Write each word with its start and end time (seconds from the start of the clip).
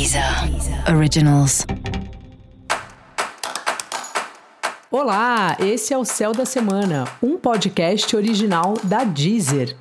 Deezer 0.00 0.24
Originals. 0.96 1.66
Olá, 4.90 5.58
esse 5.60 5.92
é 5.92 5.98
o 5.98 6.06
Céu 6.06 6.32
da 6.32 6.46
Semana, 6.46 7.04
um 7.22 7.36
podcast 7.36 8.16
original 8.16 8.78
da 8.82 9.04
Deezer. 9.04 9.76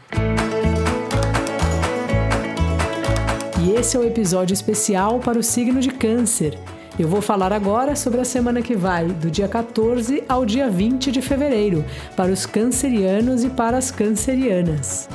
E 3.61 3.71
esse 3.71 3.95
é 3.95 3.99
o 4.01 4.03
um 4.03 4.05
episódio 4.05 4.53
especial 4.53 5.19
para 5.19 5.39
o 5.39 5.43
signo 5.43 5.79
de 5.79 5.89
Câncer. 5.89 6.59
Eu 6.99 7.07
vou 7.07 7.21
falar 7.21 7.53
agora 7.53 7.95
sobre 7.95 8.19
a 8.19 8.25
semana 8.25 8.61
que 8.61 8.75
vai, 8.75 9.05
do 9.05 9.31
dia 9.31 9.47
14 9.47 10.25
ao 10.27 10.45
dia 10.45 10.69
20 10.69 11.13
de 11.13 11.21
fevereiro, 11.21 11.85
para 12.17 12.29
os 12.29 12.45
cancerianos 12.45 13.45
e 13.45 13.49
para 13.49 13.77
as 13.77 13.89
cancerianas. 13.89 15.07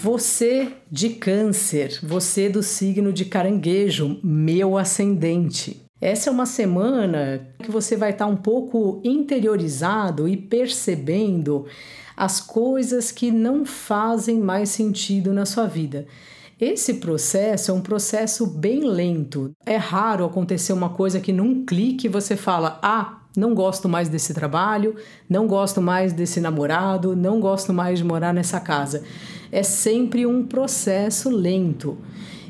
Você 0.00 0.74
de 0.88 1.10
Câncer, 1.10 1.98
você 2.04 2.48
do 2.48 2.62
signo 2.62 3.12
de 3.12 3.24
Caranguejo, 3.24 4.20
meu 4.22 4.78
ascendente. 4.78 5.82
Essa 6.00 6.30
é 6.30 6.32
uma 6.32 6.46
semana 6.46 7.48
que 7.58 7.68
você 7.68 7.96
vai 7.96 8.10
estar 8.10 8.26
um 8.26 8.36
pouco 8.36 9.00
interiorizado 9.02 10.28
e 10.28 10.36
percebendo 10.36 11.66
as 12.16 12.40
coisas 12.40 13.10
que 13.10 13.32
não 13.32 13.64
fazem 13.64 14.38
mais 14.38 14.68
sentido 14.68 15.32
na 15.32 15.44
sua 15.44 15.66
vida. 15.66 16.06
Esse 16.60 16.94
processo 16.94 17.72
é 17.72 17.74
um 17.74 17.80
processo 17.80 18.46
bem 18.46 18.84
lento. 18.84 19.50
É 19.66 19.76
raro 19.76 20.24
acontecer 20.24 20.72
uma 20.72 20.90
coisa 20.90 21.18
que 21.18 21.32
num 21.32 21.66
clique 21.66 22.08
você 22.08 22.36
fala: 22.36 22.78
"Ah, 22.80 23.22
não 23.36 23.52
gosto 23.52 23.88
mais 23.88 24.08
desse 24.08 24.32
trabalho, 24.32 24.94
não 25.28 25.48
gosto 25.48 25.82
mais 25.82 26.12
desse 26.12 26.40
namorado, 26.40 27.16
não 27.16 27.40
gosto 27.40 27.72
mais 27.72 27.98
de 27.98 28.04
morar 28.04 28.32
nessa 28.32 28.60
casa. 28.60 29.02
É 29.50 29.62
sempre 29.62 30.26
um 30.26 30.44
processo 30.44 31.30
lento. 31.30 31.96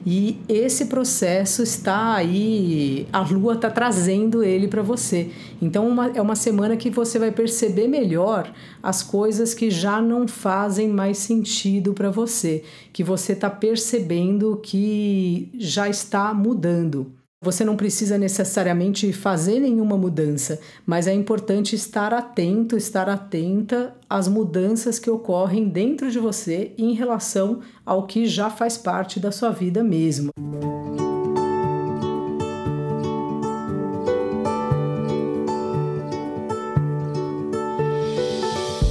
E 0.06 0.38
esse 0.48 0.86
processo 0.86 1.62
está 1.62 2.14
aí, 2.14 3.06
a 3.12 3.20
lua 3.20 3.54
está 3.54 3.70
trazendo 3.70 4.42
ele 4.42 4.68
para 4.68 4.80
você. 4.80 5.30
Então, 5.60 5.86
uma, 5.86 6.06
é 6.14 6.22
uma 6.22 6.36
semana 6.36 6.76
que 6.76 6.88
você 6.88 7.18
vai 7.18 7.30
perceber 7.30 7.88
melhor 7.88 8.50
as 8.82 9.02
coisas 9.02 9.52
que 9.52 9.70
já 9.70 10.00
não 10.00 10.26
fazem 10.26 10.88
mais 10.88 11.18
sentido 11.18 11.92
para 11.92 12.10
você, 12.10 12.62
que 12.92 13.04
você 13.04 13.32
está 13.32 13.50
percebendo 13.50 14.58
que 14.62 15.50
já 15.58 15.88
está 15.88 16.32
mudando. 16.32 17.12
Você 17.40 17.64
não 17.64 17.76
precisa 17.76 18.18
necessariamente 18.18 19.12
fazer 19.12 19.60
nenhuma 19.60 19.96
mudança, 19.96 20.58
mas 20.84 21.06
é 21.06 21.14
importante 21.14 21.76
estar 21.76 22.12
atento, 22.12 22.76
estar 22.76 23.08
atenta 23.08 23.94
às 24.10 24.26
mudanças 24.26 24.98
que 24.98 25.08
ocorrem 25.08 25.68
dentro 25.68 26.10
de 26.10 26.18
você 26.18 26.72
em 26.76 26.94
relação 26.94 27.60
ao 27.86 28.08
que 28.08 28.26
já 28.26 28.50
faz 28.50 28.76
parte 28.76 29.20
da 29.20 29.30
sua 29.30 29.50
vida 29.50 29.84
mesmo. 29.84 30.30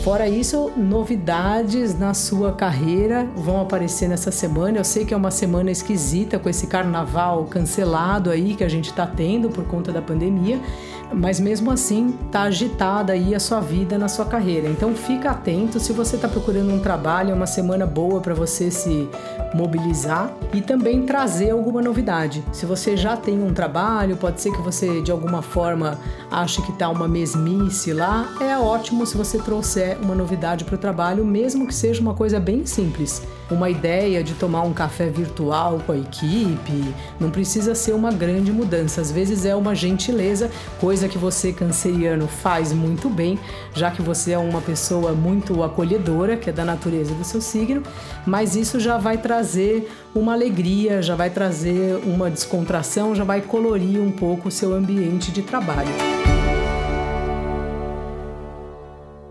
Fora 0.08 0.26
isso, 0.26 0.72
novidades 0.78 2.00
na 2.00 2.14
sua 2.14 2.54
carreira 2.54 3.28
vão 3.36 3.60
aparecer 3.60 4.08
nessa 4.08 4.32
semana. 4.32 4.78
Eu 4.78 4.86
sei 4.86 5.04
que 5.04 5.14
é 5.14 5.18
uma 5.18 5.32
semana 5.32 5.70
esquisita 5.70 6.40
com 6.40 6.48
esse 6.48 6.66
carnaval 6.66 7.44
cancelado 7.44 8.30
aí 8.30 8.56
que 8.56 8.64
a 8.64 8.70
gente 8.70 8.90
está 8.90 9.06
tendo 9.06 9.50
por 9.50 9.66
conta 9.66 9.92
da 9.92 10.02
pandemia, 10.02 10.62
mas 11.14 11.40
mesmo 11.40 11.72
assim 11.72 12.14
tá 12.32 12.44
agitada 12.44 13.14
aí 13.14 13.34
a 13.34 13.40
sua 13.40 13.60
vida 13.60 13.98
na 13.98 14.08
sua 14.08 14.26
carreira. 14.26 14.68
Então 14.68 14.94
fica 14.94 15.32
atento 15.32 15.80
se 15.80 15.94
você 15.94 16.16
está 16.16 16.28
procurando 16.28 16.74
um 16.74 16.80
trabalho, 16.80 17.32
é 17.32 17.34
uma 17.34 17.48
semana 17.48 17.86
boa 17.86 18.20
para 18.22 18.34
você 18.34 18.70
se 18.70 19.10
mobilizar 19.54 20.32
e 20.54 20.62
também 20.62 21.04
trazer 21.06 21.52
alguma 21.52 21.82
novidade. 21.82 22.44
Se 22.52 22.66
você 22.66 22.98
já 22.98 23.16
tem 23.16 23.42
um 23.42 23.54
trabalho, 23.54 24.18
pode 24.18 24.42
ser 24.42 24.52
que 24.52 24.62
você 24.62 25.02
de 25.02 25.12
alguma 25.12 25.42
forma 25.42 26.00
ache 26.30 26.62
que 26.62 26.72
tá 26.74 26.90
uma 26.90 27.08
mesmice 27.08 27.94
lá, 27.94 28.28
é 28.42 28.58
ótimo 28.58 29.06
se 29.06 29.16
você 29.16 29.38
trouxer 29.38 29.98
uma 30.02 30.14
novidade 30.14 30.66
para 30.66 30.76
o 30.76 30.78
trabalho, 30.78 31.26
mesmo 31.26 31.66
que 31.66 31.74
seja 31.74 32.02
uma 32.02 32.14
coisa 32.14 32.40
bem 32.40 32.66
simples. 32.66 33.22
Uma 33.50 33.70
ideia 33.70 34.22
de 34.22 34.34
tomar 34.34 34.64
um 34.64 34.74
café 34.74 35.10
virtual 35.10 35.80
com 35.86 35.94
a 35.94 35.98
equipe, 35.98 36.94
não 37.18 37.30
precisa 37.30 37.74
ser 37.74 37.94
uma 37.94 38.12
grande 38.12 38.52
mudança, 38.52 39.00
às 39.00 39.10
vezes 39.10 39.46
é 39.46 39.56
uma 39.56 39.74
gentileza, 39.74 40.52
coisa 40.82 40.97
coisa 40.98 41.10
que 41.10 41.18
você, 41.20 41.54
canceriano, 41.54 42.28
faz 42.28 42.74
muito 42.74 43.08
bem, 43.08 43.38
já 43.72 43.92
que 43.92 44.02
você 44.02 44.32
é 44.32 44.38
uma 44.40 44.60
pessoa 44.60 45.12
muito 45.12 45.62
acolhedora, 45.62 46.36
que 46.36 46.50
é 46.50 46.54
da 46.54 46.66
natureza 46.66 47.14
do 47.14 47.24
seu 47.24 47.40
signo, 47.40 47.84
mas 48.26 48.56
isso 48.56 48.80
já 48.80 48.98
vai 48.98 49.20
trazer 49.20 49.92
uma 50.16 50.34
alegria, 50.34 51.00
já 51.04 51.14
vai 51.16 51.30
trazer 51.30 52.02
uma 52.04 52.32
descontração, 52.32 53.14
já 53.14 53.24
vai 53.24 53.42
colorir 53.42 54.02
um 54.02 54.12
pouco 54.12 54.48
o 54.48 54.52
seu 54.52 54.74
ambiente 54.74 55.32
de 55.32 55.44
trabalho. 55.44 56.57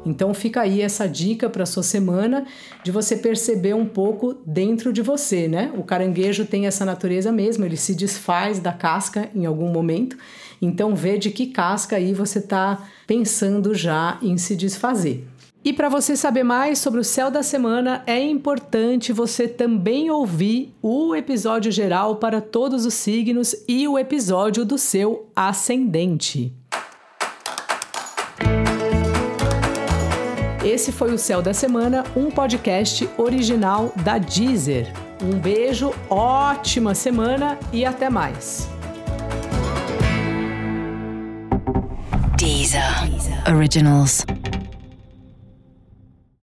Então 0.07 0.33
fica 0.33 0.61
aí 0.61 0.81
essa 0.81 1.09
dica 1.09 1.51
para 1.51 1.67
sua 1.67 1.83
semana 1.83 2.47
de 2.85 2.93
você 2.93 3.17
perceber 3.17 3.75
um 3.75 3.85
pouco 3.85 4.35
dentro 4.47 4.93
de 4.93 5.03
você, 5.03 5.49
né? 5.49 5.73
O 5.77 5.83
caranguejo 5.83 6.47
tem 6.47 6.67
essa 6.67 6.85
natureza 6.85 7.33
mesmo, 7.33 7.65
ele 7.65 7.77
se 7.77 7.93
desfaz 7.93 8.61
da 8.61 8.73
casca 8.73 9.29
em 9.35 9.45
algum 9.45 9.69
momento. 9.69 10.17
Então 10.63 10.95
vê 10.95 11.19
de 11.19 11.31
que 11.31 11.49
casca 11.49 11.97
aí 11.97 12.15
você 12.15 12.39
está 12.39 12.87
pensando 13.05 13.75
já 13.75 14.17
em 14.23 14.39
se 14.39 14.55
desfazer. 14.55 15.27
E 15.65 15.73
para 15.73 15.89
você 15.89 16.17
saber 16.17 16.45
mais 16.45 16.79
sobre 16.79 17.01
o 17.01 17.05
céu 17.05 17.29
da 17.29 17.43
semana, 17.43 18.05
é 18.07 18.23
importante 18.23 19.13
você 19.13 19.49
também 19.49 20.09
ouvir 20.09 20.73
o 20.81 21.17
episódio 21.17 21.73
geral 21.73 22.17
para 22.17 22.41
todos 22.41 22.87
os 22.87 22.95
signos 22.95 23.57
e 23.67 23.89
o 23.89 23.99
episódio 23.99 24.65
do 24.65 24.79
seu 24.79 25.29
ascendente. 25.35 26.55
Esse 30.67 30.91
foi 30.91 31.15
o 31.15 31.19
Céu 31.19 31.41
da 31.41 31.55
Semana, 31.55 32.05
um 32.17 32.29
podcast 32.29 33.09
original 33.17 33.93
da 34.03 34.19
Deezer. 34.19 34.93
Um 35.23 35.39
beijo, 35.39 35.95
ótima 36.11 36.93
semana 36.93 37.57
e 37.73 37.85
até 37.85 38.11
mais. 38.11 38.69
Deezer, 42.37 42.83
Deezer. 43.09 43.55
Originals. 43.55 44.27